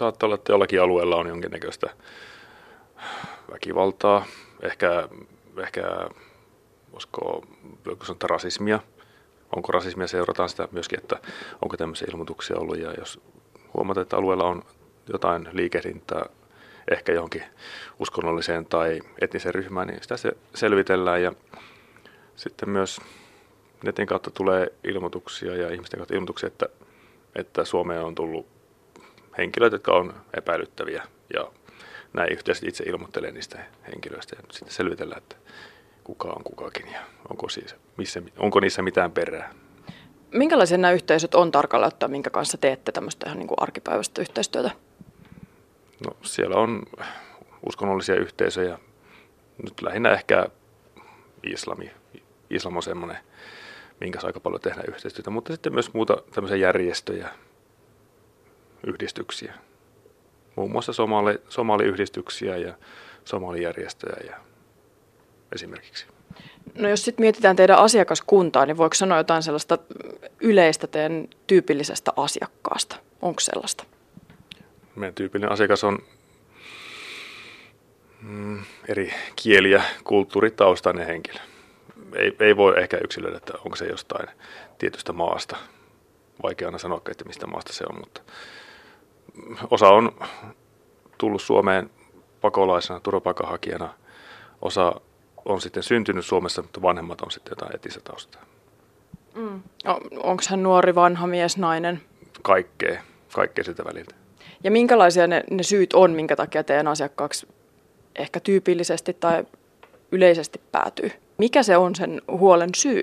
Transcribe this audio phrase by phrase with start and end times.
[0.00, 1.90] saattaa olla, että jollakin alueella on jonkinnäköistä
[3.52, 4.24] väkivaltaa,
[4.62, 5.08] ehkä,
[5.62, 5.82] ehkä
[6.92, 7.44] voisiko,
[7.86, 8.80] voisiko sanoa, rasismia.
[9.56, 11.16] Onko rasismia, seurataan sitä myöskin, että
[11.62, 12.78] onko tämmöisiä ilmoituksia ollut.
[12.78, 13.20] Ja jos
[13.74, 14.62] huomataan, että alueella on
[15.12, 16.26] jotain liikehdintää
[16.90, 17.42] ehkä johonkin
[17.98, 21.22] uskonnolliseen tai etniseen ryhmään, niin sitä se selvitellään.
[21.22, 21.32] Ja
[22.36, 23.00] sitten myös
[23.84, 26.66] netin kautta tulee ilmoituksia ja ihmisten kautta ilmoituksia, että,
[27.34, 28.59] että Suomeen on tullut
[29.38, 31.02] henkilöitä, jotka on epäilyttäviä
[31.34, 31.52] ja
[32.12, 33.58] näin yhteisesti itse ilmoittelee niistä
[33.92, 35.36] henkilöistä ja sitten selvitellään, että
[36.04, 39.54] kuka on kukakin ja onko, siis, missä, onko niissä mitään perää.
[40.30, 44.70] Minkälaisia nämä yhteisöt on tarkalleen ottaen, minkä kanssa teette tämmöistä ihan niin kuin arkipäiväistä yhteistyötä?
[46.06, 46.82] No, siellä on
[47.66, 48.78] uskonnollisia yhteisöjä,
[49.62, 50.46] nyt lähinnä ehkä
[51.42, 51.90] islami.
[52.50, 53.18] Islam on semmoinen,
[54.00, 57.28] minkä aika paljon tehdään yhteistyötä, mutta sitten myös muuta tämmöisiä järjestöjä,
[58.86, 59.54] yhdistyksiä.
[60.56, 62.74] Muun muassa somali, somaliyhdistyksiä ja
[63.24, 64.36] somalijärjestöjä ja
[65.54, 66.06] esimerkiksi.
[66.74, 69.78] No jos sitten mietitään teidän asiakaskuntaa, niin voiko sanoa jotain sellaista
[70.40, 72.96] yleistä teidän tyypillisestä asiakkaasta?
[73.22, 73.84] Onko sellaista?
[74.96, 75.98] Meidän tyypillinen asiakas on
[78.22, 81.38] mm, eri kieli- ja kulttuuritaustainen henkilö.
[82.16, 84.28] Ei, ei voi ehkä yksilöidä, että onko se jostain
[84.78, 85.56] tietystä maasta.
[86.42, 88.20] Vaikea aina sanoa, että mistä maasta se on, mutta
[89.70, 90.12] osa on
[91.18, 91.90] tullut Suomeen
[92.40, 93.94] pakolaisena, turvapaikanhakijana.
[94.62, 95.00] Osa
[95.44, 98.42] on sitten syntynyt Suomessa, mutta vanhemmat on sitten jotain etistä taustaa.
[99.34, 99.62] Mm.
[100.16, 102.00] Onko hän nuori, vanha mies, nainen?
[102.42, 104.14] Kaikkea, kaikkea sitä väliltä.
[104.64, 107.48] Ja minkälaisia ne, ne syyt on, minkä takia teidän asiakkaaksi
[108.16, 109.44] ehkä tyypillisesti tai
[110.12, 111.10] yleisesti päätyy?
[111.38, 113.02] Mikä se on sen huolen syy?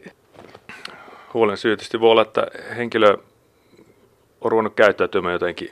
[1.34, 3.18] Huolen syy tietysti voi olla, että henkilö
[4.42, 5.72] on ruvennut käyttäytymään jotenkin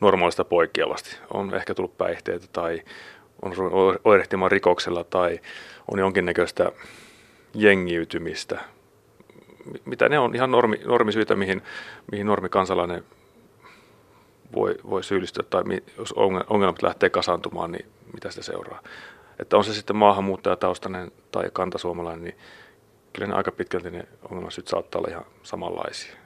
[0.00, 1.16] normaalista poikkeavasti.
[1.34, 2.82] On ehkä tullut päihteitä tai
[3.42, 3.52] on
[4.04, 5.40] oirehtimaan rikoksella tai
[5.92, 6.72] on jonkinnäköistä
[7.54, 8.60] jengiytymistä.
[9.84, 11.62] Mitä ne on ihan normi, normisyitä, mihin,
[12.12, 13.04] mihin normikansalainen
[14.54, 15.62] voi, voi syyllistyä tai
[15.98, 16.12] jos
[16.48, 18.80] ongelmat lähtee kasantumaan, niin mitä sitä seuraa.
[19.38, 22.36] Että on se sitten maahanmuuttajataustainen tai kantasuomalainen, niin
[23.12, 26.16] kyllä ne aika pitkälti ne ongelmasyyt saattaa olla ihan samanlaisia.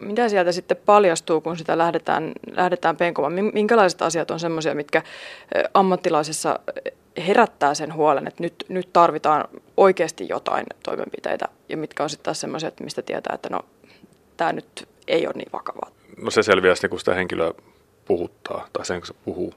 [0.00, 3.32] Mitä sieltä sitten paljastuu, kun sitä lähdetään, lähdetään penkomaan?
[3.32, 5.02] Minkälaiset asiat on sellaisia, mitkä
[5.74, 6.58] ammattilaisessa
[7.26, 9.44] herättää sen huolen, että nyt, nyt tarvitaan
[9.76, 13.60] oikeasti jotain toimenpiteitä, ja mitkä on sitten taas että mistä tietää, että no,
[14.36, 15.90] tämä nyt ei ole niin vakavaa?
[16.22, 17.52] No se selviää sitten, kun sitä henkilöä
[18.04, 19.54] puhuttaa tai sen kanssa puhuu.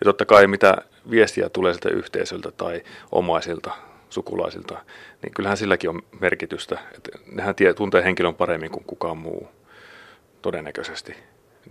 [0.00, 0.76] Ja totta kai mitä
[1.10, 3.70] viestiä tulee sieltä yhteisöltä tai omaisilta,
[4.10, 4.78] sukulaisilta,
[5.22, 6.78] niin kyllähän silläkin on merkitystä.
[6.94, 9.48] Että nehän tie, tuntee henkilön paremmin kuin kukaan muu
[10.44, 11.16] todennäköisesti.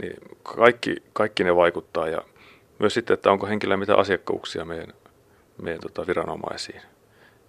[0.02, 0.14] Niin
[0.44, 2.22] kaikki, kaikki ne vaikuttaa ja
[2.80, 4.94] myös sitten, että onko henkilöllä mitä asiakkuuksia meidän,
[5.62, 6.82] meidän tota viranomaisiin.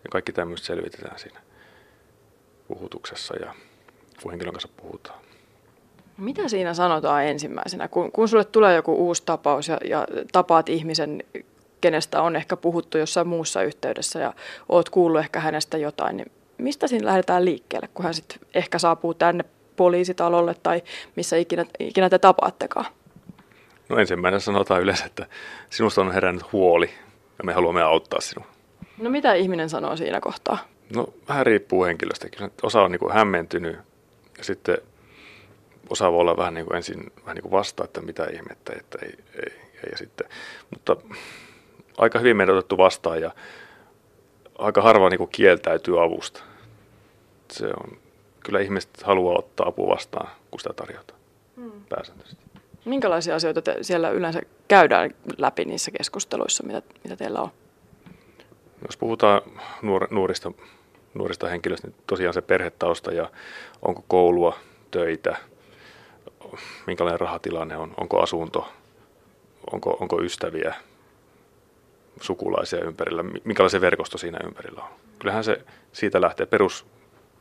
[0.04, 1.40] Ja kaikki tämmöistä selvitetään siinä
[2.68, 3.54] puhutuksessa ja
[4.22, 5.18] kun henkilön kanssa puhutaan.
[6.16, 11.22] Mitä siinä sanotaan ensimmäisenä, kun, kun sulle tulee joku uusi tapaus ja, ja tapaat ihmisen,
[11.80, 14.32] kenestä on ehkä puhuttu jossain muussa yhteydessä ja
[14.68, 19.14] oot kuullut ehkä hänestä jotain, niin mistä siinä lähdetään liikkeelle, kun hän sitten ehkä saapuu
[19.14, 19.44] tänne
[19.76, 20.82] poliisitalolle tai
[21.16, 22.86] missä ikinä, ikinä te tapaattekaan?
[23.88, 25.26] No ensimmäinen sanotaan yleensä, että
[25.70, 26.90] sinusta on herännyt huoli
[27.38, 28.46] ja me haluamme auttaa sinua.
[28.98, 30.58] No mitä ihminen sanoo siinä kohtaa?
[30.94, 32.28] No vähän riippuu henkilöstä.
[32.28, 33.76] Kyllä osa on niin kuin hämmentynyt
[34.38, 34.78] ja sitten
[35.90, 38.98] osa voi olla vähän niin kuin ensin vähän niin kuin vasta, että mitä ihmettä, että
[39.02, 40.28] ei, ei, ei ja sitten,
[40.70, 40.96] mutta
[41.98, 43.30] aika hyvin meidän otettu vastaan ja
[44.58, 46.42] aika harva niin kuin kieltäytyy avusta.
[47.52, 47.98] Se on,
[48.44, 51.21] kyllä ihmiset haluaa ottaa apua vastaan, kun sitä tarjotaan
[51.56, 51.72] hmm.
[51.88, 52.44] pääsääntöisesti.
[52.84, 57.50] Minkälaisia asioita te siellä yleensä käydään läpi niissä keskusteluissa, mitä, mitä teillä on?
[58.87, 59.43] Jos puhutaan
[59.82, 60.53] nuor, nuorista,
[61.15, 63.31] nuorista henkilöistä, niin tosiaan se perhetausta ja
[63.82, 64.59] onko koulua,
[64.91, 65.37] töitä,
[66.87, 68.69] minkälainen rahatilanne on, onko asunto,
[69.72, 70.75] onko, onko ystäviä,
[72.20, 74.90] sukulaisia ympärillä, minkälainen verkosto siinä ympärillä on.
[75.19, 76.87] Kyllähän se siitä lähtee perus,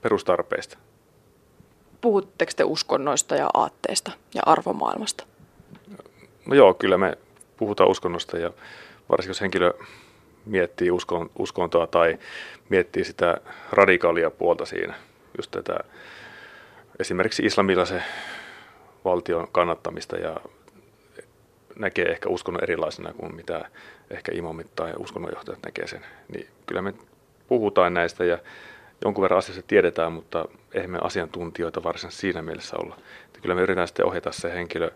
[0.02, 0.78] perustarpeista.
[2.04, 5.24] Puhutteko te uskonnoista ja aatteista ja arvomaailmasta?
[6.46, 7.18] No joo, kyllä me
[7.58, 8.52] puhutaan uskonnosta ja
[9.10, 9.74] varsinkin jos henkilö
[10.46, 12.20] miettii uskon, uskontoa tai
[12.70, 13.38] miettii sitä
[13.72, 14.94] radikaalia puolta siinä,
[15.38, 15.80] just tätä
[17.00, 18.04] esimerkiksi islamilaisen
[19.06, 20.38] valtion kannattamista ja
[21.76, 23.70] näkee ehkä uskonnon erilaisena kuin mitä
[24.10, 26.06] ehkä imamit tai uskonnonjohtajat näkee sen.
[26.34, 26.94] Niin kyllä me
[27.48, 28.38] puhutaan näistä ja
[29.06, 32.98] jonkun verran asiasta tiedetään, mutta eihän me asiantuntijoita varsinaisesti siinä mielessä olla.
[33.26, 34.92] Että kyllä me yritetään sitten ohjata se henkilö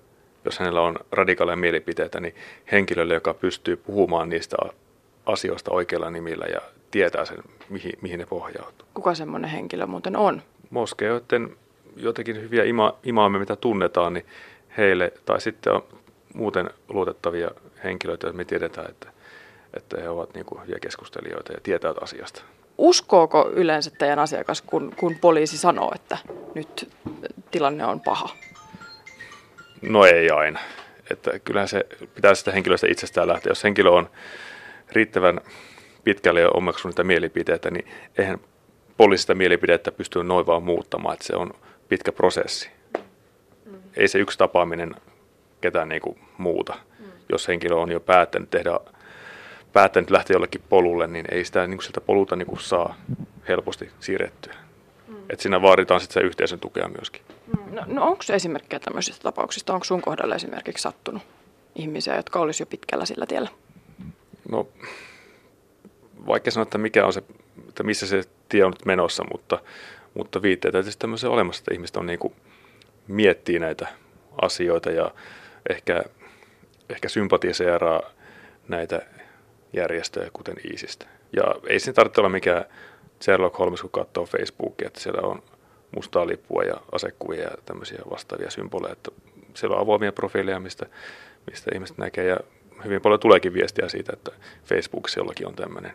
[0.47, 2.35] jos hänellä on radikaaleja mielipiteitä, niin
[2.71, 4.57] henkilölle, joka pystyy puhumaan niistä
[5.25, 6.61] asioista oikeilla nimillä ja
[6.91, 7.37] tietää sen,
[7.69, 8.87] mihin, mihin ne pohjautuu.
[8.93, 10.41] Kuka semmoinen henkilö muuten on?
[10.69, 11.57] Moskeoiden
[11.95, 14.25] jotenkin hyviä ima, imaamme, mitä tunnetaan, niin
[14.77, 15.83] heille, tai sitten on
[16.33, 17.51] muuten luotettavia
[17.83, 19.11] henkilöitä, joita me tiedetään, että,
[19.73, 22.41] että he ovat niin kuin hyviä keskustelijoita ja tietävät asiasta.
[22.77, 26.17] Uskooko yleensä teidän asiakas, kun, kun poliisi sanoo, että
[26.55, 26.89] nyt
[27.51, 28.29] tilanne on paha?
[29.81, 30.59] No ei aina.
[31.11, 31.85] Että kyllähän se
[32.15, 33.51] pitää sitä henkilöstä itsestään lähteä.
[33.51, 34.09] Jos henkilö on
[34.91, 35.41] riittävän
[36.03, 37.87] pitkälle jo omaksunut niitä mielipiteitä, niin
[38.17, 38.39] eihän
[38.97, 41.53] poliisista mielipidettä pysty noin vaan muuttamaan, että se on
[41.89, 42.69] pitkä prosessi.
[43.97, 44.95] Ei se yksi tapaaminen
[45.61, 46.75] ketään niin kuin muuta.
[46.99, 47.05] Mm.
[47.29, 48.79] Jos henkilö on jo päättänyt tehdä,
[49.77, 52.95] päättänyt lähteä jollekin polulle, niin ei sitä niin kuin sieltä polulta niin kuin saa
[53.47, 54.53] helposti siirrettyä.
[55.07, 55.15] Mm.
[55.29, 57.21] Et siinä vaaditaan sitten se yhteisön tukea myöskin.
[57.47, 57.75] Mm.
[57.75, 59.73] No, no onko esimerkkejä tämmöisistä tapauksista?
[59.73, 61.21] Onko sun kohdalla esimerkiksi sattunut
[61.75, 63.49] ihmisiä, jotka olisi jo pitkällä sillä tiellä?
[64.51, 64.67] No,
[66.27, 67.23] vaikka sanoa, että mikä on se,
[67.69, 69.59] että missä se tie on nyt menossa, mutta,
[70.13, 72.33] mutta viitteitä tietysti tämmöisen olemassa, että ihmiset on niin kuin,
[73.07, 73.87] miettii näitä
[74.41, 75.11] asioita ja
[75.69, 76.03] ehkä,
[76.89, 78.01] ehkä sympatiseeraa
[78.67, 79.01] näitä
[79.77, 81.05] järjestöjä, kuten ISISistä.
[81.35, 82.65] Ja ei siinä tarvitse olla mikään
[83.23, 85.43] Sherlock Holmes, kun katsoo Facebookia, että siellä on
[85.95, 88.93] mustaa lippua ja asekuvia ja tämmöisiä vastaavia symboleja.
[88.93, 89.11] Että
[89.53, 90.85] siellä on avoimia profiileja, mistä,
[91.51, 92.37] mistä ihmiset näkee ja
[92.85, 94.31] hyvin paljon tuleekin viestiä siitä, että
[94.65, 95.93] Facebookissa jollakin on tämmöinen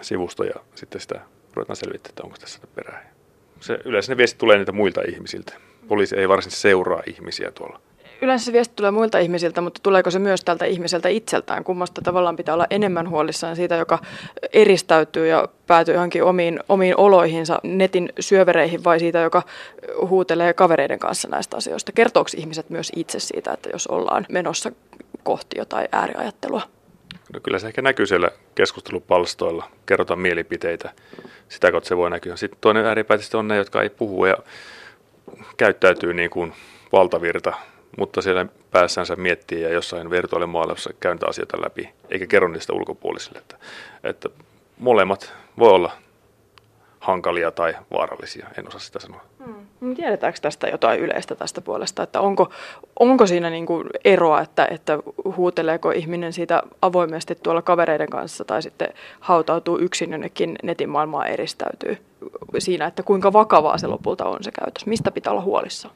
[0.00, 1.20] sivusto ja sitten sitä
[1.54, 3.12] ruvetaan selvittämään, että onko tässä perää.
[3.60, 5.52] Se, yleensä ne viestit tulee niitä muilta ihmisiltä.
[5.88, 7.80] Poliisi ei varsinaisesti seuraa ihmisiä tuolla.
[8.22, 11.64] Yleensä se viesti tulee muilta ihmisiltä, mutta tuleeko se myös tältä ihmiseltä itseltään?
[11.64, 13.98] Kummasta tavallaan pitää olla enemmän huolissaan siitä, joka
[14.52, 19.42] eristäytyy ja päätyy johonkin omiin, omiin oloihinsa, netin syövereihin, vai siitä, joka
[20.08, 21.92] huutelee kavereiden kanssa näistä asioista?
[21.92, 24.72] Kertooko ihmiset myös itse siitä, että jos ollaan menossa
[25.22, 26.62] kohti jotain ääriajattelua?
[27.32, 30.90] No kyllä se ehkä näkyy siellä keskustelupalstoilla, kerrotaan mielipiteitä,
[31.48, 32.36] sitä kautta se voi näkyä.
[32.36, 34.36] Sitten toinen ääripäätistä on ne, jotka ei puhu ja
[35.56, 36.52] käyttäytyy niin kuin
[36.92, 37.52] valtavirta,
[37.98, 43.38] mutta siellä päässänsä miettii ja jossain virtuaalimaailmassa käyntää asioita läpi, eikä kerro niistä ulkopuolisille.
[43.38, 43.56] Että,
[44.04, 44.28] että
[44.78, 45.92] molemmat voi olla
[47.00, 49.20] hankalia tai vaarallisia, en osaa sitä sanoa.
[49.80, 49.94] Hmm.
[49.94, 52.50] Tiedetäänkö tästä jotain yleistä tästä puolesta, että onko,
[53.00, 54.98] onko siinä niin kuin eroa, että, että
[55.36, 58.88] huuteleeko ihminen siitä avoimesti tuolla kavereiden kanssa tai sitten
[59.20, 61.98] hautautuu yksin jonnekin netin maailmaa eristäytyy
[62.58, 65.94] siinä, että kuinka vakavaa se lopulta on se käytös, mistä pitää olla huolissaan?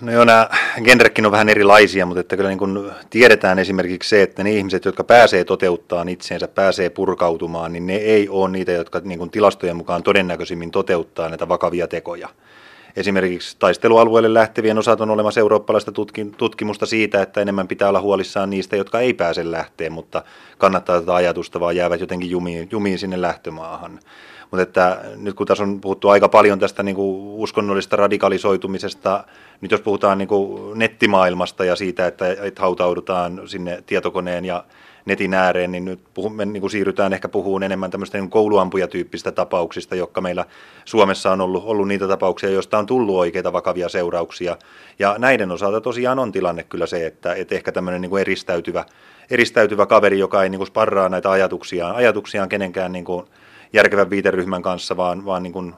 [0.00, 0.48] No joo, nämä
[0.84, 4.84] genrekin on vähän erilaisia, mutta että kyllä niin kuin tiedetään esimerkiksi se, että ne ihmiset,
[4.84, 9.76] jotka pääsee toteuttamaan itseensä, pääsee purkautumaan, niin ne ei ole niitä, jotka niin kuin tilastojen
[9.76, 12.28] mukaan todennäköisimmin toteuttaa näitä vakavia tekoja.
[12.96, 15.92] Esimerkiksi taistelualueelle lähtevien osat on olemassa eurooppalaista
[16.36, 20.22] tutkimusta siitä, että enemmän pitää olla huolissaan niistä, jotka ei pääse lähteen, mutta
[20.58, 24.00] kannattaa tätä ajatusta, vaan jäävät jotenkin jumiin, jumiin sinne lähtömaahan.
[24.52, 29.24] Mutta että nyt kun tässä on puhuttu aika paljon tästä niin kuin uskonnollisesta radikalisoitumisesta,
[29.60, 34.64] nyt jos puhutaan niin kuin nettimaailmasta ja siitä, että, että hautaudutaan sinne tietokoneen ja
[35.04, 36.00] netin ääreen, niin nyt
[36.34, 40.44] me niin kuin siirrytään ehkä puhumaan enemmän tämmöistä niin kouluampujatyyppistä tapauksista, jotka meillä
[40.84, 44.56] Suomessa on ollut, ollut niitä tapauksia, joista on tullut oikeita vakavia seurauksia.
[44.98, 48.84] Ja näiden osalta tosiaan on tilanne kyllä se, että, että ehkä tämmöinen niin kuin eristäytyvä,
[49.30, 53.26] eristäytyvä kaveri, joka ei niin kuin sparraa näitä ajatuksiaan, ajatuksiaan kenenkään niin kuin
[53.72, 55.74] järkevän viiteryhmän kanssa, vaan, vaan niin kuin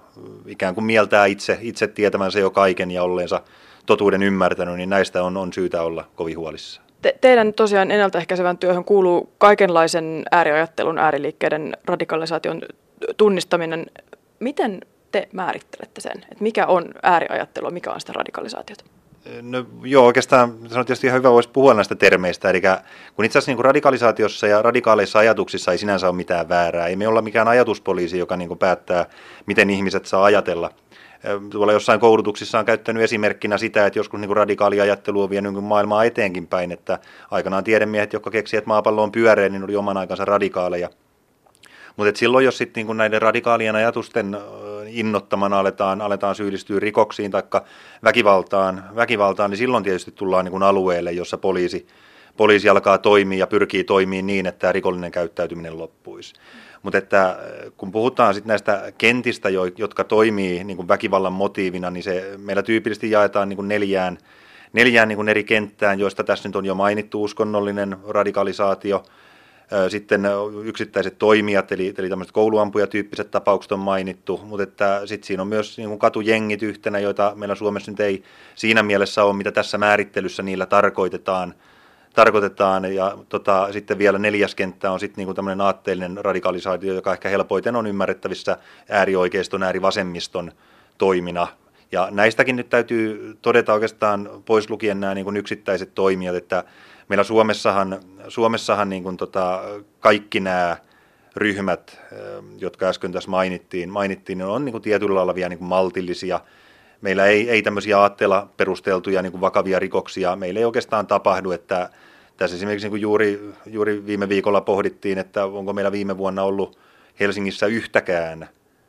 [0.47, 3.41] ikään kuin mieltää itse, itse tietämänsä jo kaiken ja olleensa
[3.87, 6.81] totuuden ymmärtänyt, niin näistä on, on syytä olla kovin huolissa.
[7.03, 12.63] Te, teidän tosiaan ennaltaehkäisevän työhön kuuluu kaikenlaisen ääriajattelun, ääriliikkeiden radikalisaation
[13.17, 13.87] tunnistaminen.
[14.41, 14.81] Miten
[15.13, 18.85] te määrittelette sen, että mikä on ääriajattelua, mikä on sitä radikalisaatiota?
[19.43, 22.51] No joo, oikeastaan se on tietysti ihan hyvä voisi puhua näistä termeistä.
[22.51, 22.63] Eli
[23.17, 26.87] kun itse asiassa niin kuin radikalisaatiossa ja radikaaleissa ajatuksissa ei sinänsä ole mitään väärää.
[26.87, 29.07] Ei me olla mikään ajatuspoliisi, joka niin kuin päättää,
[29.47, 30.71] miten ihmiset saa ajatella.
[31.51, 35.55] Tuolla jossain koulutuksissa on käyttänyt esimerkkinä sitä, että joskus niin kuin radikaali ajattelu on vienyt
[35.55, 36.99] niin maailmaa eteenkin päin, että
[37.31, 40.89] aikanaan tiedemiehet, jotka keksivät, että maapallo on pyöreä, niin oli oman aikansa radikaaleja.
[41.97, 44.37] Mutta silloin, jos sitten niin näiden radikaalien ajatusten
[44.89, 47.43] innottamana aletaan, aletaan syyllistyä rikoksiin tai
[48.05, 51.87] väkivaltaan, väkivaltaan, niin silloin tietysti tullaan niin kuin alueelle, jossa poliisi,
[52.37, 56.35] poliisi alkaa toimia ja pyrkii toimimaan niin, että rikollinen käyttäytyminen loppuisi.
[56.83, 57.37] Mutta että äh,
[57.77, 63.11] kun puhutaan sitten näistä kentistä, jotka toimii niin kuin väkivallan motiivina, niin se meillä tyypillisesti
[63.11, 64.19] jaetaan niin kuin neljään,
[64.73, 69.03] neljään niin kuin eri kenttään, joista tässä nyt on jo mainittu uskonnollinen radikalisaatio,
[69.89, 70.23] Sitten
[70.65, 75.79] yksittäiset toimijat, eli, eli tämmöiset kouluampujatyyppiset tapaukset on mainittu, mutta että sitten siinä on myös
[75.79, 78.23] niin kuin katujengit yhtenä, joita meillä Suomessa nyt ei
[78.55, 81.55] siinä mielessä ole, mitä tässä määrittelyssä niillä tarkoitetaan.
[82.15, 82.95] tarkoitetaan.
[82.95, 87.77] Ja tota, sitten vielä neljäs kenttä on sitten niin tämmöinen aatteellinen radikalisaatio, joka ehkä helpoiten
[87.77, 88.57] on ymmärrettävissä
[88.89, 90.53] äärioikeiston, äärivasemmiston
[90.99, 91.47] toimina.
[91.93, 96.65] Ja näistäkin nyt täytyy todeta oikeastaan pois lukien nämä niin kuin yksittäiset toimijat, että
[97.09, 99.63] meillä Suomessahan, Suomessahan niin kuin tota,
[100.01, 100.77] kaikki nämä
[101.37, 102.01] ryhmät,
[102.59, 106.41] jotka äsken tässä mainittiin, mainittiin ne on niin kuin tietyllä lailla vielä niin kuin maltillisia.
[107.01, 111.91] Meillä ei, ei tämmöisiä aatteella perusteltuja niin kuin vakavia rikoksia, meillä ei oikeastaan tapahdu, että
[112.37, 116.79] tässä esimerkiksi niin kuin juuri, juuri viime viikolla pohdittiin, että onko meillä viime vuonna ollut
[117.21, 118.49] Helsingissä yhtäkään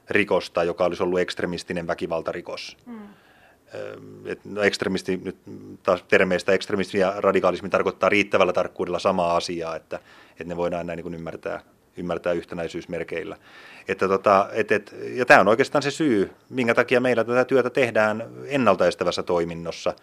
[0.09, 2.77] rikosta, joka olisi ollut ekstremistinen väkivaltarikos.
[2.85, 3.07] Mm.
[4.45, 5.37] No ekstremisti, nyt
[5.83, 9.99] taas termeistä ekstremismi ja radikaalismi tarkoittaa riittävällä tarkkuudella samaa asiaa, että,
[10.31, 11.61] että ne voidaan näin niin ymmärtää,
[11.97, 13.37] ymmärtää yhtenäisyysmerkeillä.
[13.87, 17.69] Että tota, et, et, ja tämä on oikeastaan se syy, minkä takia meillä tätä työtä
[17.69, 19.93] tehdään ennaltaestävässä toiminnossa.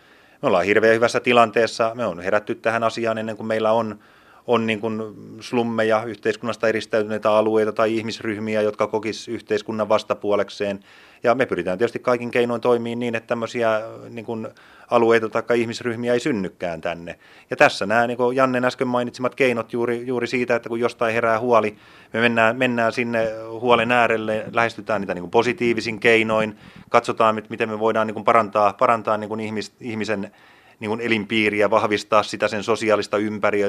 [0.43, 3.99] Me ollaan hirveän hyvässä tilanteessa, me on herätty tähän asiaan ennen kuin meillä on
[4.47, 5.03] on niin kuin
[5.41, 10.81] slummeja, yhteiskunnasta eristäytyneitä alueita tai ihmisryhmiä, jotka kokis yhteiskunnan vastapuolekseen.
[11.23, 14.49] Ja me pyritään tietysti kaikin keinoin toimimaan niin, että tämmöisiä niin kuin
[14.91, 17.19] alueita tai ihmisryhmiä ei synnykään tänne.
[17.51, 21.15] Ja tässä nämä niin kuin Jannen äsken mainitsemat keinot juuri, juuri siitä, että kun jostain
[21.15, 21.77] herää huoli,
[22.13, 23.29] me mennään, mennään sinne
[23.61, 26.59] huolen äärelle, lähestytään niitä niin kuin positiivisin keinoin,
[26.89, 30.33] katsotaan, miten me voidaan niin kuin parantaa, parantaa niin kuin ihmis, ihmisen
[30.81, 33.17] niin elinpiiriä, vahvistaa sitä sen sosiaalista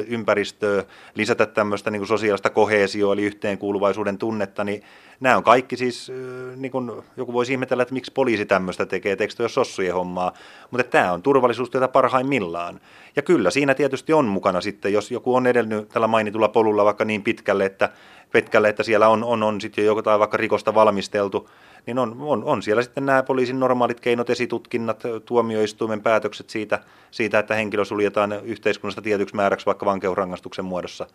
[0.07, 0.83] ympäristöä,
[1.15, 4.83] lisätä tämmöistä niin sosiaalista kohesioa, eli yhteenkuuluvaisuuden tunnetta, niin
[5.19, 6.12] nämä on kaikki siis,
[6.55, 10.33] niin kuin, joku voisi ihmetellä, että miksi poliisi tämmöistä tekee, tekstö jos sossujen hommaa,
[10.72, 12.79] mutta tämä on turvallisuustyötä parhaimmillaan.
[13.15, 17.05] Ja kyllä siinä tietysti on mukana sitten, jos joku on edennyt tällä mainitulla polulla vaikka
[17.05, 17.89] niin pitkälle, että,
[18.31, 21.50] pitkälle, että siellä on, on, on sitten jo jotain vaikka rikosta valmisteltu,
[21.86, 26.80] niin on, on, on siellä sitten nämä poliisin normaalit keinot, esitutkinnat, tuomioistuimen päätökset siitä,
[27.12, 31.08] siitä, että henkilö suljetaan yhteiskunnasta tietyksi määräksi vaikka vankeusrangaistuksen muodossa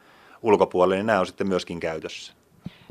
[0.43, 2.33] ulkopuolelle, niin nämä on sitten myöskin käytössä.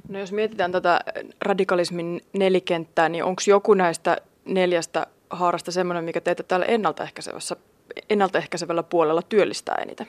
[0.09, 0.99] No jos mietitään tätä
[1.41, 7.55] radikalismin nelikenttää, niin onko joku näistä neljästä haarasta semmoinen, mikä teitä täällä ennaltaehkäisevässä,
[8.09, 10.07] ennaltaehkäisevällä puolella työllistää eniten?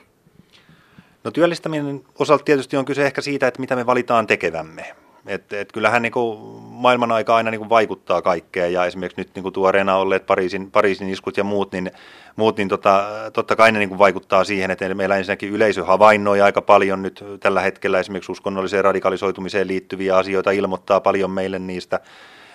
[1.23, 4.95] No työllistäminen osalta tietysti on kyse ehkä siitä, että mitä me valitaan tekevämme.
[5.29, 9.35] Et, et kyllähän niin kuin maailman aika aina niin kuin vaikuttaa kaikkeen ja esimerkiksi nyt
[9.35, 11.91] niin kuin tuoreena olleet Pariisin, Pariisin iskut ja muut, niin,
[12.35, 16.41] muut, niin tota, totta kai ne niin kuin vaikuttaa siihen, että meillä ensinnäkin yleisö havainnoi
[16.41, 21.99] aika paljon nyt tällä hetkellä esimerkiksi uskonnolliseen radikalisoitumiseen liittyviä asioita, ilmoittaa paljon meille niistä,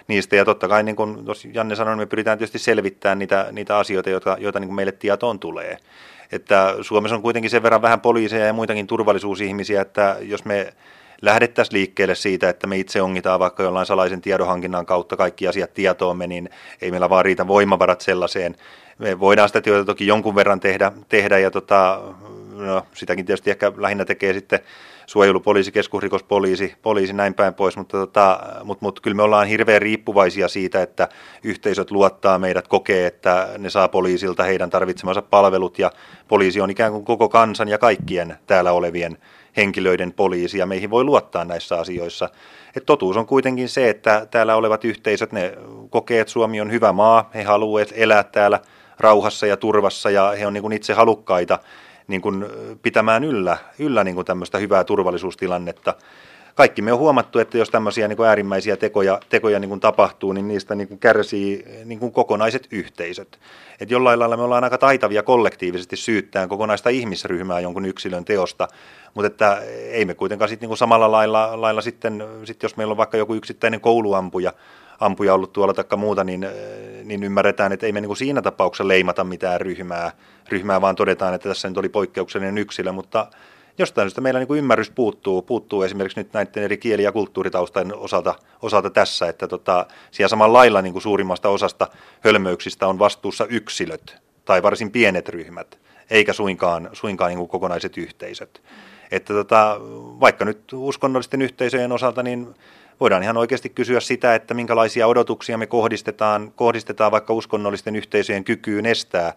[0.09, 0.37] niistä.
[0.37, 1.19] Ja totta kai, niin kuin
[1.53, 5.39] Janne sanoi, me pyritään tietysti selvittämään niitä, niitä asioita, joita, joita niin kuin meille tietoon
[5.39, 5.77] tulee.
[6.33, 10.75] Että Suomessa on kuitenkin sen verran vähän poliiseja ja muitakin turvallisuusihmisiä, että jos me
[11.23, 16.27] lähdettäisiin liikkeelle siitä, että me itse ongitaan vaikka jollain salaisen tiedonhankinnan kautta kaikki asiat tietoomme,
[16.27, 16.51] niin
[16.83, 18.57] ei meillä vaan riitä voimavarat sellaiseen.
[18.99, 22.01] Me voidaan sitä työtä toki jonkun verran tehdä, tehdä ja tota,
[22.53, 24.61] no, sitäkin tietysti ehkä lähinnä tekee sitten
[25.07, 30.49] suojelupoliisi, keskusrikospoliisi, poliisi näin päin pois, mutta, tota, mutta, mutta kyllä me ollaan hirveän riippuvaisia
[30.49, 31.09] siitä, että
[31.43, 35.91] yhteisöt luottaa meidät, kokee, että ne saa poliisilta heidän tarvitsemansa palvelut ja
[36.29, 39.19] poliisi on ikään kuin koko kansan ja kaikkien täällä olevien
[39.57, 42.29] henkilöiden poliisi ja meihin voi luottaa näissä asioissa.
[42.77, 45.55] Et totuus on kuitenkin se, että täällä olevat yhteisöt, ne
[45.91, 48.61] kokee, että Suomi on hyvä maa, he haluavat elää täällä
[48.99, 51.59] rauhassa ja turvassa ja he on niin kuin itse halukkaita
[52.09, 52.45] niin kuin
[52.83, 55.95] pitämään yllä, yllä niin kuin tämmöistä hyvää turvallisuustilannetta
[56.55, 60.33] kaikki me on huomattu, että jos tämmöisiä niin kuin äärimmäisiä tekoja, tekoja niin kuin tapahtuu,
[60.33, 63.39] niin niistä niin kuin kärsii niin kuin kokonaiset yhteisöt.
[63.81, 68.69] Et jollain lailla me ollaan aika taitavia kollektiivisesti syyttään kokonaista ihmisryhmää jonkun yksilön teosta,
[69.15, 72.93] mutta että ei me kuitenkaan sit niin kuin samalla lailla, lailla sitten, sit jos meillä
[72.93, 74.53] on vaikka joku yksittäinen kouluampuja,
[75.01, 76.47] ampuja ollut tuolla tai muuta, niin,
[77.05, 80.13] niin ymmärretään, että ei me niin siinä tapauksessa leimata mitään ryhmää,
[80.49, 83.27] ryhmää, vaan todetaan, että tässä nyt oli poikkeuksellinen yksilö, mutta
[83.79, 87.95] jostain syystä meillä niin kuin ymmärrys puuttuu, puuttuu esimerkiksi nyt näiden eri kieli- ja kulttuuritaustain
[87.95, 91.89] osalta, osalta tässä, että tota, siellä samalla lailla niin kuin suurimmasta osasta
[92.21, 95.79] hölmöyksistä on vastuussa yksilöt tai varsin pienet ryhmät,
[96.11, 98.63] eikä suinkaan, suinkaan niin kuin kokonaiset yhteisöt.
[99.11, 99.77] Että tota,
[100.21, 102.55] vaikka nyt uskonnollisten yhteisöjen osalta, niin
[103.01, 108.87] voidaan ihan oikeasti kysyä sitä, että minkälaisia odotuksia me kohdistetaan, kohdistetaan vaikka uskonnollisten yhteisöjen kykyyn
[108.87, 109.33] estää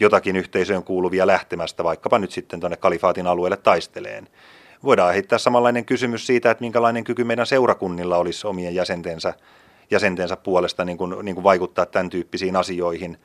[0.00, 4.28] jotakin yhteisöön kuuluvia lähtemästä, vaikkapa nyt sitten tuonne kalifaatin alueelle taisteleen.
[4.84, 9.34] Voidaan heittää samanlainen kysymys siitä, että minkälainen kyky meidän seurakunnilla olisi omien jäsentensä,
[9.90, 13.18] jäsentensä puolesta niin kuin, niin kuin vaikuttaa tämän tyyppisiin asioihin.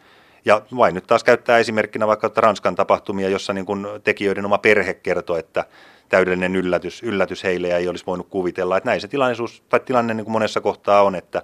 [0.46, 4.94] Ja vain nyt taas käyttää esimerkkinä vaikka Ranskan tapahtumia, jossa niin kuin tekijöiden oma perhe
[4.94, 5.66] kertoo, että
[6.10, 8.78] täydellinen yllätys, yllätys heille ja ei olisi voinut kuvitella.
[8.78, 11.42] Että näin se tilanneisuus, tai tilanne niin kuin monessa kohtaa on, että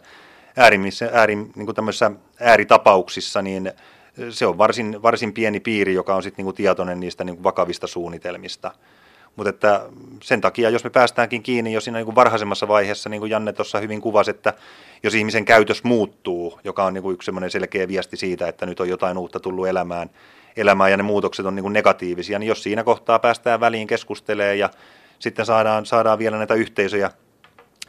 [0.58, 1.76] äärimmissä, äärin, niin kuin
[2.40, 3.72] ääritapauksissa niin
[4.30, 7.44] se on varsin, varsin pieni piiri, joka on sitten niin kuin tietoinen niistä niin kuin
[7.44, 8.72] vakavista suunnitelmista.
[9.36, 9.90] Mutta että
[10.24, 13.54] sen takia, jos me päästäänkin kiinni jo siinä niin kuin varhaisemmassa vaiheessa, niin kuin Janne
[13.54, 14.54] tuossa hyvin kuvasi, että
[15.04, 18.80] jos ihmisen käytös muuttuu, joka on niin kuin yksi semmoinen selkeä viesti siitä, että nyt
[18.80, 20.10] on jotain uutta tullut elämään,
[20.58, 24.60] elämään ja ne muutokset on niin kuin negatiivisia, niin jos siinä kohtaa päästään väliin keskustelemaan
[24.60, 24.70] ja
[25.20, 27.12] sitten saadaan, saadaan vielä näitä yhteisöjä,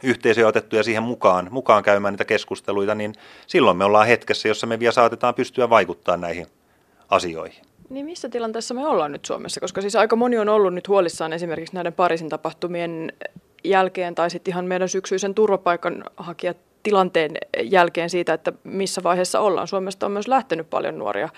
[0.03, 3.13] yhteisöjä otettuja siihen mukaan, mukaan käymään niitä keskusteluita, niin
[3.47, 6.47] silloin me ollaan hetkessä, jossa me vielä saatetaan pystyä vaikuttamaan näihin
[7.09, 7.63] asioihin.
[7.89, 9.59] Niin missä tilanteessa me ollaan nyt Suomessa?
[9.59, 13.13] Koska siis aika moni on ollut nyt huolissaan esimerkiksi näiden Pariisin tapahtumien
[13.63, 17.31] jälkeen tai sitten ihan meidän syksyisen turvapaikanhakijat tilanteen
[17.63, 19.67] jälkeen siitä, että missä vaiheessa ollaan.
[19.67, 21.29] Suomesta on myös lähtenyt paljon nuoria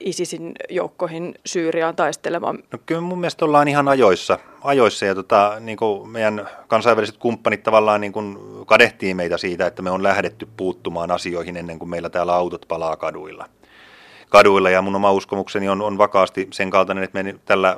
[0.00, 2.58] ISISin joukkoihin Syyriaan taistelemaan.
[2.72, 7.62] No kyllä mun mielestä ollaan ihan ajoissa, ajoissa ja tota, niin kuin meidän kansainväliset kumppanit
[7.62, 12.10] tavallaan niin kuin kadehtii meitä siitä, että me on lähdetty puuttumaan asioihin ennen kuin meillä
[12.10, 13.48] täällä autot palaa kaduilla
[14.28, 17.76] kaduilla ja mun oma uskomukseni on, on vakaasti sen kaltainen, että me tällä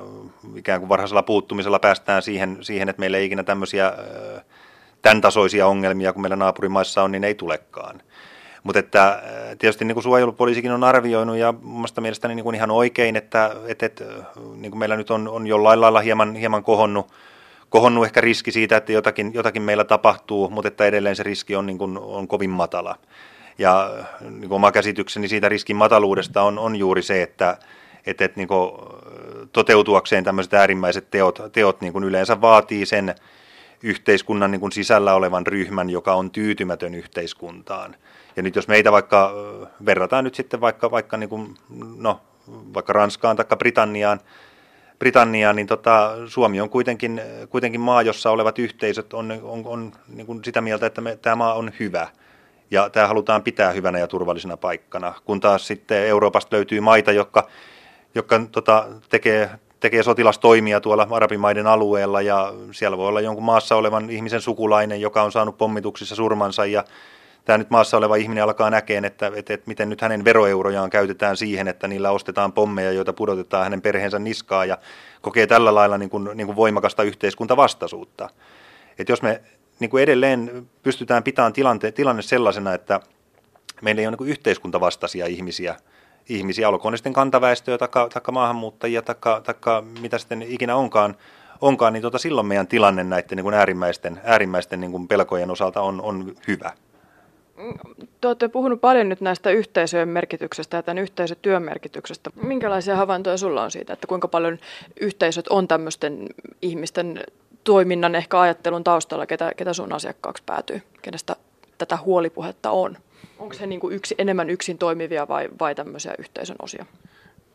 [0.56, 3.92] ikään kuin varhaisella puuttumisella päästään siihen, siihen että meillä ei ikinä tämmöisiä
[5.07, 8.03] tämän tasoisia ongelmia kuin meillä naapurimaissa on, niin ei tulekaan.
[8.63, 9.23] Mutta että
[9.59, 13.87] tietysti niin kuin suojelupoliisikin on arvioinut ja omasta mielestäni niin kuin ihan oikein, että, että,
[13.87, 14.05] että
[14.57, 17.13] niin kuin meillä nyt on, on jollain lailla hieman, hieman kohonnut,
[17.69, 21.67] kohonnut ehkä riski siitä, että jotakin, jotakin meillä tapahtuu, mutta että edelleen se riski on,
[21.67, 22.97] niin kuin, on kovin matala.
[23.59, 27.59] Ja niin kuin oma käsitykseni siitä riskin mataluudesta on, on juuri se, että,
[28.07, 28.71] että, että niin kuin,
[29.53, 33.15] toteutuakseen tämmöiset äärimmäiset teot, teot niin kuin yleensä vaatii sen
[33.83, 37.97] yhteiskunnan niin kuin sisällä olevan ryhmän, joka on tyytymätön yhteiskuntaan.
[38.37, 39.33] Ja nyt jos meitä vaikka
[39.87, 41.54] verrataan nyt sitten vaikka, vaikka, niin kuin,
[41.97, 42.21] no,
[42.75, 44.21] vaikka Ranskaan tai Britanniaan,
[44.99, 50.26] Britanniaan, niin tota, Suomi on kuitenkin, kuitenkin maa, jossa olevat yhteisöt on, on, on niin
[50.26, 52.09] kuin sitä mieltä, että me, tämä maa on hyvä–
[52.71, 55.14] ja tämä halutaan pitää hyvänä ja turvallisena paikkana.
[55.25, 57.49] Kun taas sitten Euroopasta löytyy maita, jotka,
[58.14, 64.11] jotka tota, tekee, tekee sotilastoimia tuolla arabimaiden alueella ja siellä voi olla jonkun maassa olevan
[64.11, 66.85] ihmisen sukulainen, joka on saanut pommituksissa surmansa ja
[67.44, 71.37] tämä nyt maassa oleva ihminen alkaa näkeen, että, että, että miten nyt hänen veroeurojaan käytetään
[71.37, 74.79] siihen, että niillä ostetaan pommeja, joita pudotetaan hänen perheensä niskaa ja
[75.20, 78.31] kokee tällä lailla niin kuin, niin kuin voimakasta yhteiskuntavastaisuutta.
[78.98, 79.40] Että jos me
[79.81, 83.01] niin kuin edelleen pystytään pitämään tilante, tilanne sellaisena, että
[83.83, 85.77] meillä ei ole niin yhteiskuntavastaisia ihmisiä,
[86.29, 87.89] ihmisiä, olkoon ne sitten kantaväestöä tai,
[88.33, 91.17] maahanmuuttajia tai mitä sitten ikinä onkaan,
[91.61, 95.81] onkaan niin tota, silloin meidän tilanne näiden niin kuin äärimmäisten, äärimmäisten niin kuin pelkojen osalta
[95.81, 96.73] on, on hyvä.
[98.21, 102.31] Te olette puhunut paljon nyt näistä yhteisöjen merkityksestä ja tämän yhteisötyön merkityksestä.
[102.43, 104.59] Minkälaisia havaintoja sulla on siitä, että kuinka paljon
[105.01, 106.27] yhteisöt on tämmöisten
[106.62, 107.25] ihmisten
[107.65, 111.37] toiminnan ehkä ajattelun taustalla, ketä, ketä sun asiakkaaksi päätyy, kenestä
[111.79, 112.97] tätä huolipuhetta on?
[113.38, 116.87] Onko se niin kuin yksi, enemmän yksin toimivia vai, vai tämmöisiä yhteisön osia?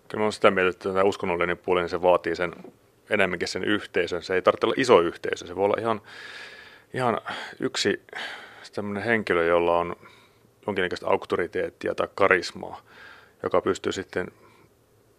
[0.08, 2.54] Kyllä olen sitä mieltä, että tämä uskonnollinen puoli, niin se vaatii sen
[3.10, 4.24] enemmänkin sen yhteisön.
[4.24, 6.02] Se ei tarvitse olla iso yhteisö, se voi olla ihan,
[6.94, 7.22] ihan
[7.60, 8.02] yksi
[8.76, 9.96] tämmöinen henkilö, jolla on
[10.68, 12.82] jonkinnäköistä auktoriteettia tai karismaa,
[13.44, 14.28] joka pystyy sitten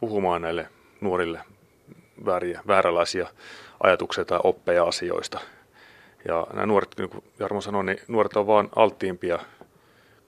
[0.00, 0.68] puhumaan näille
[1.00, 1.40] nuorille
[2.24, 3.26] vääriä, vääränlaisia
[3.80, 5.40] ajatuksia tai oppeja asioista.
[6.28, 9.38] Ja nämä nuoret, niin kuin Jarmo sanoi, niin nuoret on vaan alttiimpia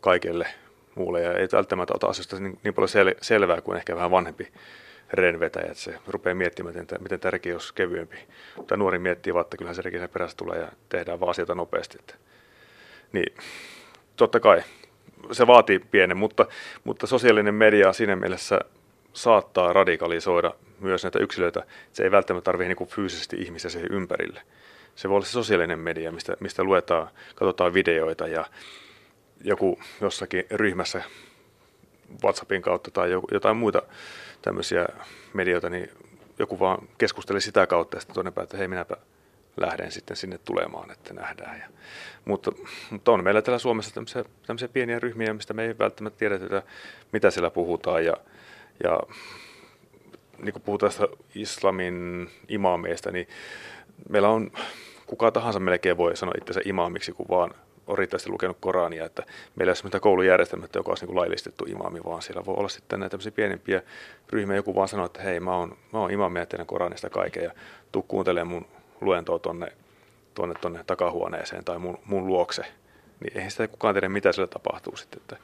[0.04, 0.46] kaikelle
[0.94, 4.52] muulle ja ei välttämättä ota asioista niin, niin paljon sel- selvää kuin ehkä vähän vanhempi
[5.12, 8.16] renvetäjä, että se rupeaa miettimään, miten, miten tärkeä olisi kevyempi.
[8.56, 11.98] Mutta nuori miettii vaan, että kyllähän se sen perässä tulee ja tehdään vaan asioita nopeasti.
[12.00, 12.14] Että.
[13.12, 13.34] Niin,
[14.16, 14.62] totta kai
[15.32, 16.46] se vaatii pienen, mutta,
[16.84, 18.60] mutta sosiaalinen media siinä mielessä
[19.12, 21.62] saattaa radikalisoida myös näitä yksilöitä.
[21.92, 24.42] Se ei välttämättä tarvitse niin fyysisesti ihmisiä siihen ympärille.
[24.94, 28.46] Se voi olla se sosiaalinen media, mistä, mistä luetaan, katsotaan videoita ja
[29.44, 31.02] joku jossakin ryhmässä
[32.24, 33.82] WhatsAppin kautta tai jotain muita
[34.42, 34.86] tämmöisiä
[35.32, 35.90] medioita, niin
[36.38, 38.96] joku vaan keskusteli sitä kautta ja sitten toinen päättää, että hei minäpä
[39.56, 41.58] lähden sitten sinne tulemaan, että nähdään.
[41.58, 41.66] Ja,
[42.24, 42.52] mutta,
[42.90, 46.62] mutta on meillä täällä Suomessa tämmöisiä, tämmöisiä pieniä ryhmiä, mistä me ei välttämättä tiedetä,
[47.12, 48.16] mitä siellä puhutaan ja,
[48.84, 49.00] ja
[50.38, 50.92] niin kuin puhutaan
[51.34, 53.28] islamin imaameista, niin
[54.08, 54.50] meillä on,
[55.06, 57.54] kuka tahansa melkein voi sanoa itsensä imaamiksi, kun vaan
[57.86, 59.22] on riittävästi lukenut Korania, että
[59.56, 63.00] meillä ei ole sellaista koulujärjestelmää, joka olisi niin laillistettu imaami, vaan siellä voi olla sitten
[63.00, 63.82] näitä pienempiä
[64.30, 67.44] ryhmiä, joku vaan sanoo, että hei, mä oon, mä oon imaami ja teidän Koranista kaiken
[67.44, 67.50] ja
[67.92, 68.66] tuu kuuntelemaan mun
[69.00, 69.72] luentoa tonne,
[70.34, 72.62] tonne, tonne takahuoneeseen tai mun, mun luokse,
[73.20, 75.20] niin eihän sitä kukaan tiedä, mitä siellä tapahtuu sitten.
[75.20, 75.36] Että,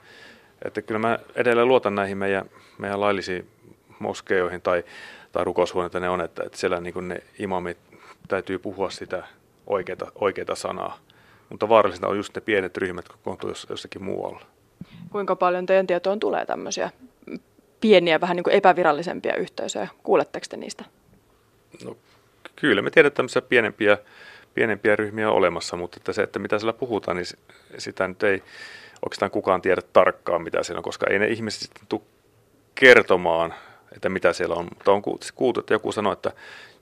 [0.65, 3.51] että kyllä mä edelleen luotan näihin meidän, meidän laillisiin
[3.99, 4.85] moskeijoihin tai,
[5.33, 7.79] tai rukoushuoneita ne on, että, että siellä niin ne imamit
[8.29, 9.25] täytyy puhua sitä
[9.67, 10.99] oikeita, oikeita sanaa.
[11.51, 14.41] Mutta vaarallisinta on just ne pienet ryhmät, kun kokoontuu jossakin muualla.
[15.13, 16.91] Kuinka paljon teidän tietoon tulee tämmöisiä
[17.81, 19.89] pieniä, vähän niin kuin epävirallisempia yhteisöjä?
[20.03, 20.85] Kuuletteko te niistä?
[21.85, 21.97] No,
[22.57, 23.99] kyllä me tiedetään tämmöisiä pienempiä,
[24.55, 27.27] pienempiä ryhmiä olemassa, mutta että se, että mitä siellä puhutaan, niin
[27.79, 28.43] sitä nyt ei
[29.03, 32.03] oikeastaan kukaan tiedä tarkkaan, mitä siellä on, koska ei ne ihmiset sitten tule
[32.75, 33.55] kertomaan,
[33.93, 34.65] että mitä siellä on.
[34.65, 35.03] Mutta on
[35.35, 36.33] kuultu, että joku sanoi, että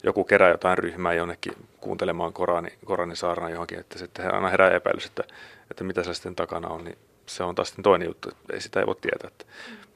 [0.03, 5.05] joku kerää jotain ryhmää jonnekin kuuntelemaan Korani, Koranin saarnaa johonkin, että sitten aina herää epäilys,
[5.05, 5.23] että,
[5.71, 8.61] että mitä siellä sitten takana on, niin se on taas sitten toinen juttu, että ei
[8.61, 9.29] sitä ei voi tietää.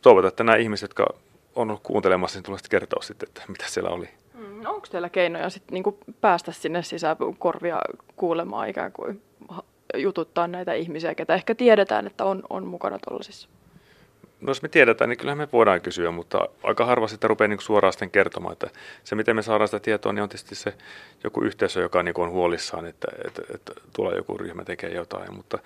[0.01, 1.05] Toivotaan, että nämä ihmiset, jotka
[1.55, 4.09] on ollut kuuntelemassa, niin tulevat kertoa sitten, että mitä siellä oli.
[4.33, 7.79] Mm, onko teillä keinoja sitten niinku päästä sinne sisään korvia
[8.15, 9.21] kuulemaan ikään kuin
[9.97, 13.49] jututtaa näitä ihmisiä, ketä ehkä tiedetään, että on, on mukana tuollaisissa?
[14.43, 17.61] No jos me tiedetään, niin kyllä me voidaan kysyä, mutta aika harva sitä rupeaa niin
[17.61, 18.53] suoraan sitten kertomaan.
[18.53, 18.69] Että
[19.03, 20.73] se, miten me saadaan sitä tietoa, niin on tietysti se
[21.23, 25.35] joku yhteisö, joka niin on huolissaan, että, että, että tulee joku ryhmä tekee jotain.
[25.35, 25.59] Mutta,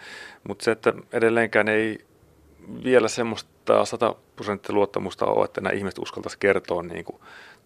[0.48, 2.06] mutta se, että edelleenkään ei
[2.84, 7.22] vielä semmoista 100 prosenttia luottamusta ole, että nämä ihmiset uskaltaisi kertoa niin kuin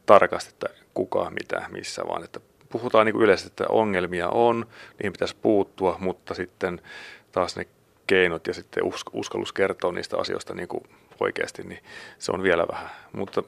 [0.05, 4.65] tarkasti, että kuka, mitä, missä, vaan että puhutaan niin kuin yleisesti, että ongelmia on,
[4.99, 6.81] niihin pitäisi puuttua, mutta sitten
[7.31, 7.67] taas ne
[8.07, 10.83] keinot ja sitten uskallus kertoa niistä asioista niin kuin
[11.21, 11.83] oikeasti, niin
[12.19, 12.89] se on vielä vähän.
[13.11, 13.43] Mutta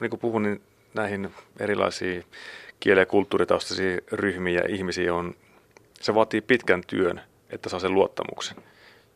[0.00, 0.62] niin kuin puhun, niin
[0.94, 2.24] näihin erilaisiin
[2.80, 5.34] kieli- ja kulttuuritaustaisiin ryhmiin ja ihmisiin on,
[6.00, 8.56] se vaatii pitkän työn, että saa sen luottamuksen.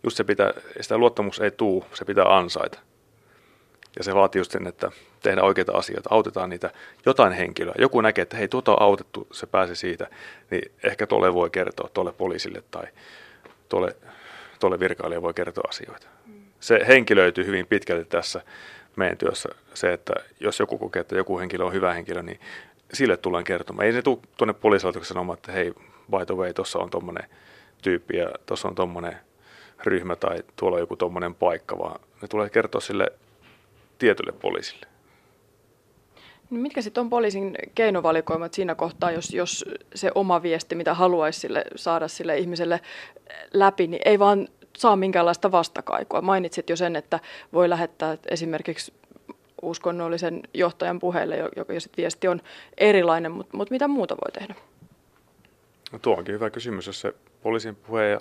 [0.02, 2.78] Just se pitää, sitä luottamus ei tuu, se pitää ansaita.
[3.96, 4.90] Ja se vaatii just sen, että
[5.22, 6.70] tehdään oikeita asioita, autetaan niitä
[7.06, 7.74] jotain henkilöä.
[7.78, 10.10] Joku näkee, että hei, tuota on autettu, se pääsi siitä,
[10.50, 12.84] niin ehkä tuolle voi kertoa, tuolle poliisille tai
[13.68, 13.96] tuolle,
[14.60, 16.06] tuolle virkailijalle voi kertoa asioita.
[16.64, 18.42] Se henkilöityy hyvin pitkälti tässä
[18.96, 22.40] meidän työssä se, että jos joku kokee, että joku henkilö on hyvä henkilö, niin
[22.92, 23.86] sille tullaan kertomaan.
[23.86, 25.72] Ei se tule tuonne poliisilaitoksen sanomaan, että hei,
[26.10, 27.24] by the way, tuossa on tuommoinen
[27.82, 29.16] tyyppi ja tuossa on tuommoinen
[29.84, 33.12] ryhmä tai tuolla on joku tuommoinen paikka, vaan ne tulee kertoa sille
[33.98, 34.86] tietylle poliisille.
[36.50, 41.40] No mitkä sitten on poliisin keinovalikoimat siinä kohtaa, jos, jos se oma viesti, mitä haluaisi
[41.40, 42.80] sille, saada sille ihmiselle
[43.52, 46.20] läpi, niin ei vaan saa minkäänlaista vastakaikua.
[46.20, 47.20] Mainitsit jo sen, että
[47.52, 48.92] voi lähettää esimerkiksi
[49.62, 52.40] uskonnollisen johtajan puheelle, joka sit viesti on
[52.78, 54.54] erilainen, mutta, mutta mitä muuta voi tehdä?
[55.92, 56.86] No tuo onkin hyvä kysymys.
[56.86, 58.20] Jos se poliisin puhe ja,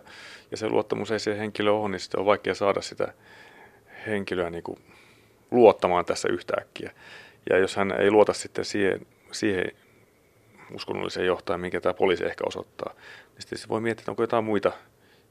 [0.52, 3.14] ja se luottamus ei siihen henkilöön ole, niin sitten on vaikea saada sitä
[4.08, 4.80] henkilöä niin kuin
[5.52, 6.92] luottamaan tässä yhtäkkiä.
[7.50, 9.72] Ja jos hän ei luota sitten siihen, siihen
[10.74, 14.44] uskonnolliseen johtajan, minkä tämä poliisi ehkä osoittaa, niin sitten se voi miettiä, että onko jotain
[14.44, 14.72] muita,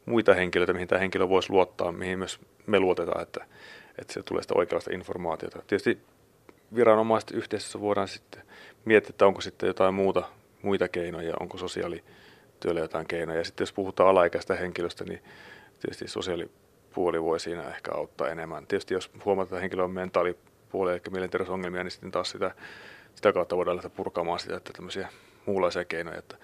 [0.07, 3.47] muita henkilöitä, mihin tämä henkilö voisi luottaa, mihin myös me luotetaan, että,
[3.99, 5.62] että se tulee sitä oikeanlaista informaatiota.
[5.67, 5.99] Tietysti
[6.75, 8.43] viranomaiset yhteisössä voidaan sitten
[8.85, 10.23] miettiä, että onko sitten jotain muuta,
[10.62, 13.38] muita keinoja, onko sosiaalityöllä jotain keinoja.
[13.38, 15.23] Ja sitten jos puhutaan alaikäistä henkilöstä, niin
[15.81, 18.67] tietysti sosiaalipuoli voi siinä ehkä auttaa enemmän.
[18.67, 20.37] Tietysti jos huomataan, että henkilö on mentaali
[20.69, 22.55] puoleen, eli mielenterveysongelmia, niin sitten taas sitä,
[23.15, 25.09] sitä kautta voidaan lähteä purkamaan sitä, että tämmöisiä
[25.47, 26.37] muunlaisia keinoja, että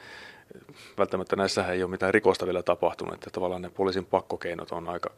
[0.98, 5.10] välttämättä näissä ei ole mitään rikosta vielä tapahtunut, että tavallaan ne poliisin pakkokeinot on aika,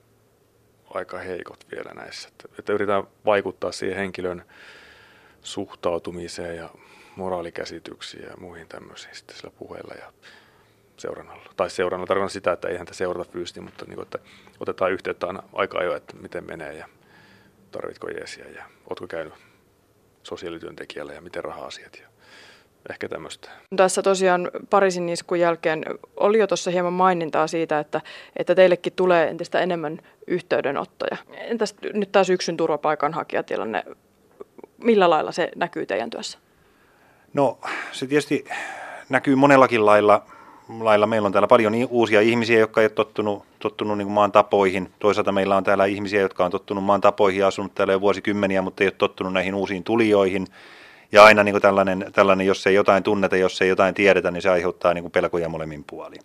[0.94, 4.44] aika heikot vielä näissä, että, että yritetään vaikuttaa siihen henkilön
[5.42, 6.70] suhtautumiseen ja
[7.16, 10.12] moraalikäsityksiin ja muihin tämmöisiin sitten sillä puheella ja
[10.96, 11.52] seurannalla.
[11.56, 14.18] Tai seurannalla tarkoitan sitä, että ei häntä seurata fyysisesti, mutta niin kuin, että
[14.60, 16.88] otetaan yhteyttä aina aika ajoin, että miten menee ja
[17.70, 19.34] tarvitko jeesiä ja oletko käynyt
[20.22, 22.09] sosiaalityöntekijällä ja miten raha-asiat ja
[22.90, 23.50] ehkä tämmöistä.
[23.76, 25.84] Tässä tosiaan Pariisin iskun jälkeen
[26.16, 28.00] oli jo tuossa hieman mainintaa siitä, että,
[28.36, 31.16] että teillekin tulee entistä enemmän yhteydenottoja.
[31.32, 33.84] Entäs nyt tämä syksyn turvapaikanhakijatilanne,
[34.84, 36.38] millä lailla se näkyy teidän työssä?
[37.34, 37.58] No
[37.92, 38.44] se tietysti
[39.08, 40.22] näkyy monellakin lailla
[40.78, 44.90] lailla meillä on täällä paljon uusia ihmisiä, jotka ei ole tottunut, tottunut niin maan tapoihin.
[44.98, 48.62] Toisaalta meillä on täällä ihmisiä, jotka on tottunut maan tapoihin ja asunut täällä jo vuosikymmeniä,
[48.62, 50.46] mutta ei ole tottunut näihin uusiin tulijoihin.
[51.12, 54.42] Ja aina niin kuin tällainen, tällainen, jos ei jotain tunneta, jos ei jotain tiedetä, niin
[54.42, 56.20] se aiheuttaa niin kuin pelkoja molemmin puolin.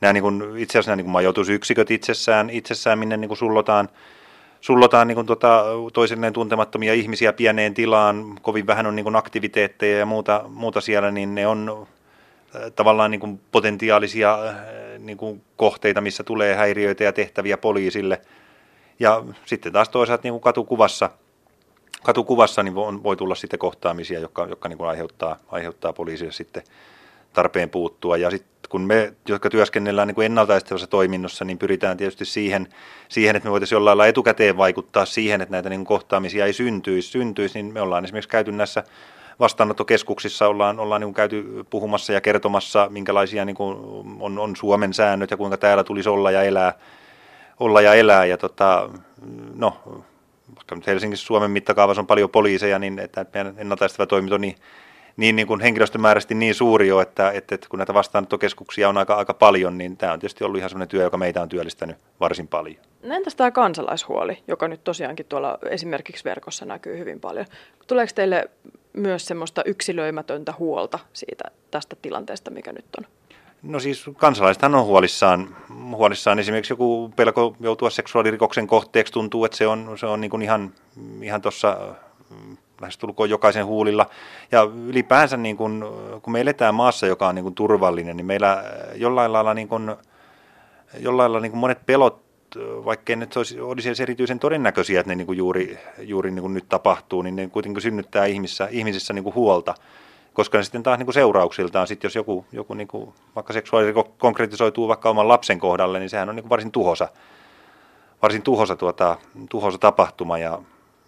[0.00, 3.88] Nämä niin kuin, itse asiassa nämä niin kuin majoitusyksiköt itsessään, itsessään minne niin kuin sullotaan,
[4.60, 9.98] sullotaan niin kuin tota, toisilleen tuntemattomia ihmisiä pieneen tilaan, kovin vähän on niin kuin aktiviteetteja
[9.98, 11.86] ja muuta, muuta siellä, niin ne on
[12.76, 14.38] tavallaan niin kuin potentiaalisia
[14.98, 18.20] niin kuin kohteita, missä tulee häiriöitä ja tehtäviä poliisille.
[19.00, 21.10] Ja sitten taas toisaalta niin kuin katukuvassa,
[22.04, 26.62] katukuvassa niin voi, voi tulla sitten kohtaamisia, jotka, jotka niin kuin aiheuttaa, aiheuttaa poliisille sitten
[27.32, 28.16] tarpeen puuttua.
[28.16, 30.32] Ja sitten kun me, jotka työskennellään niin kuin
[30.90, 32.68] toiminnossa, niin pyritään tietysti siihen,
[33.08, 36.52] siihen, että me voitaisiin jollain lailla etukäteen vaikuttaa siihen, että näitä niin kuin kohtaamisia ei
[36.52, 38.84] syntyisi, syntyisi, niin me ollaan esimerkiksi käyty näissä
[39.40, 43.76] vastaanottokeskuksissa ollaan, ollaan niin kuin käyty puhumassa ja kertomassa, minkälaisia niin kuin
[44.20, 46.72] on, on Suomen säännöt ja kuinka täällä tulisi olla ja elää.
[47.60, 48.24] Olla ja elää.
[48.24, 48.90] Ja tota,
[49.54, 49.76] no,
[50.64, 54.54] vaikka nyt Helsingissä Suomen mittakaavassa on paljon poliiseja, niin että meidän ennaltaistava toiminto niin,
[55.16, 59.14] niin, niin kuin henkilöstömääräisesti niin suuri jo, että, että, että kun näitä vastaanottokeskuksia on aika,
[59.14, 62.48] aika paljon, niin tämä on tietysti ollut ihan sellainen työ, joka meitä on työllistänyt varsin
[62.48, 62.76] paljon.
[63.02, 67.46] No entäs tämä kansalaishuoli, joka nyt tosiaankin tuolla esimerkiksi verkossa näkyy hyvin paljon.
[67.86, 68.50] Tuleeko teille
[68.92, 73.06] myös semmoista yksilöimätöntä huolta siitä tästä tilanteesta, mikä nyt on?
[73.64, 75.56] No siis kansalaisethan on huolissaan,
[75.96, 80.42] huolissaan esimerkiksi joku pelko joutua seksuaalirikoksen kohteeksi tuntuu, että se on, se on niin kuin
[80.42, 80.72] ihan,
[81.22, 81.76] ihan tuossa
[82.30, 84.06] mm, lähestulkoon jokaisen huulilla.
[84.52, 85.84] Ja ylipäänsä niin kuin,
[86.22, 89.96] kun me eletään maassa, joka on niin kuin turvallinen, niin meillä jollain lailla, niin kuin,
[90.98, 92.24] jollain lailla niin kuin monet pelot
[92.84, 96.54] vaikkei nyt olisi, olisi edes erityisen todennäköisiä, että ne niin kuin juuri, juuri niin kuin
[96.54, 99.74] nyt tapahtuu, niin ne kuitenkin synnyttää ihmisissä, ihmisissä niin kuin huolta.
[100.34, 104.88] Koska sitten taas niin kuin seurauksiltaan, sit jos joku, joku niin kuin, vaikka seksuaalisesti konkretisoituu
[104.88, 107.08] vaikka oman lapsen kohdalle, niin sehän on niin kuin varsin tuhosa,
[108.22, 109.18] varsin tuhosa, tuota,
[109.50, 110.38] tuhosa tapahtuma.
[110.38, 110.58] Ja,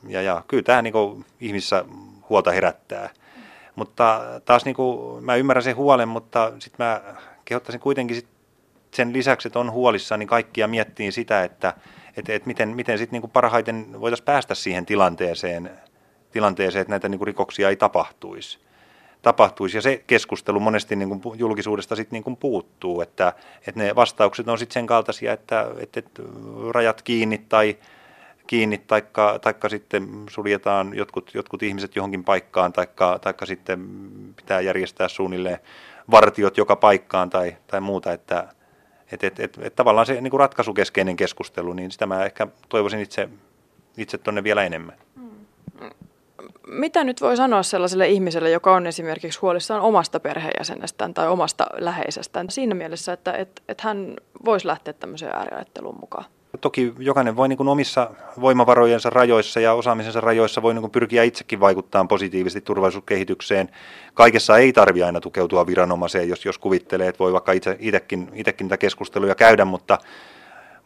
[0.09, 1.85] ja, ja kyllä tämä niin kuin ihmisissä
[2.29, 3.11] huolta herättää.
[3.75, 7.03] Mutta taas niin kuin, mä ymmärrän sen huolen, mutta sitten mä
[7.45, 8.29] kehottaisin kuitenkin sit
[8.91, 11.75] sen lisäksi, että on huolissaan, niin kaikkia miettii sitä, että,
[12.17, 15.71] että, että miten, miten sitten niin parhaiten voitaisiin päästä siihen tilanteeseen,
[16.31, 18.66] tilanteeseen että näitä niin kuin rikoksia ei tapahtuisi.
[19.23, 19.77] Tapahtuisi.
[19.77, 23.33] Ja se keskustelu monesti niin kuin julkisuudesta sitten niin kuin puuttuu, että,
[23.67, 26.03] että ne vastaukset on sitten sen kaltaisia, että, että,
[26.71, 27.79] rajat kiinni tai,
[28.47, 33.89] kiinni, taikka, taikka sitten suljetaan jotkut, jotkut ihmiset johonkin paikkaan, taikka, taikka sitten
[34.37, 35.59] pitää järjestää suunnilleen
[36.11, 38.49] vartiot joka paikkaan tai, tai muuta, että,
[39.13, 43.01] että et, et, et tavallaan se niin kuin ratkaisukeskeinen keskustelu, niin sitä mä ehkä toivoisin
[43.01, 43.29] itse,
[43.97, 44.97] itse tuonne vielä enemmän.
[45.17, 45.91] Mm.
[46.67, 52.51] Mitä nyt voi sanoa sellaiselle ihmiselle, joka on esimerkiksi huolissaan omasta perheenjäsenestään tai omasta läheisestään
[52.51, 56.25] siinä mielessä, että et, et hän voisi lähteä tämmöiseen ääriajatteluun mukaan?
[56.61, 61.23] Toki jokainen voi niin kuin omissa voimavarojensa rajoissa ja osaamisensa rajoissa voi niin kuin pyrkiä
[61.23, 63.69] itsekin vaikuttamaan positiivisesti turvallisuuskehitykseen.
[64.15, 68.65] Kaikessa ei tarvi aina tukeutua viranomaiseen, jos, jos kuvittelee, että voi vaikka itse, itsekin, itsekin
[68.65, 69.99] niitä keskusteluja käydä, mutta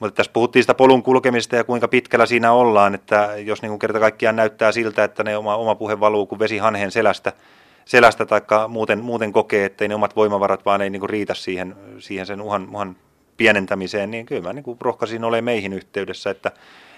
[0.00, 3.78] mutta tässä puhuttiin sitä polun kulkemista ja kuinka pitkällä siinä ollaan, että jos niin kuin
[3.78, 7.32] kerta kaikkiaan näyttää siltä, että ne oma, oma puhe valuu kuin vesi hanhen selästä,
[7.84, 11.76] selästä tai muuten, muuten kokee, että ne omat voimavarat vaan ei niin kuin riitä siihen,
[11.98, 12.96] siihen sen uhan, uhan
[13.36, 16.52] pienentämiseen, niin kyllä mä niin kuin rohkaisin ole meihin yhteydessä, että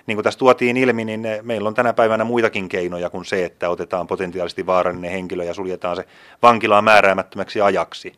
[0.07, 3.69] niin kuin tässä tuotiin ilmi, niin meillä on tänä päivänä muitakin keinoja kuin se, että
[3.69, 6.05] otetaan potentiaalisesti vaarallinen henkilö ja suljetaan se
[6.43, 8.13] vankilaan määräämättömäksi ajaksi.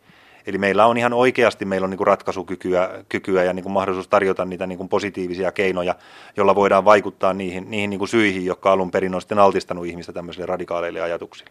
[0.46, 4.08] Eli meillä on ihan oikeasti meillä on niin kuin ratkaisukykyä kykyä ja niin kuin mahdollisuus
[4.08, 5.94] tarjota niitä niin kuin positiivisia keinoja,
[6.36, 10.12] joilla voidaan vaikuttaa niihin, niihin niin kuin syihin, jotka alun perin on sitten altistanut ihmistä
[10.12, 11.50] tämmöisille radikaaleille ajatuksille.